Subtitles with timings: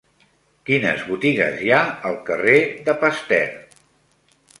[0.69, 2.55] Quines botigues hi ha al carrer
[2.89, 3.77] de Pasteur?